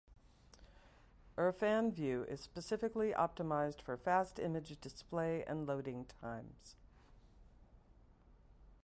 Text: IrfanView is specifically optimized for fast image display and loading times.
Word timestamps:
IrfanView 1.37 2.27
is 2.27 2.41
specifically 2.41 3.11
optimized 3.11 3.83
for 3.83 3.95
fast 3.97 4.39
image 4.39 4.75
display 4.81 5.43
and 5.45 5.67
loading 5.67 6.07
times. 6.19 6.75